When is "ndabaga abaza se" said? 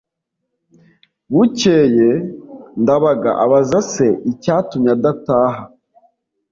2.81-4.07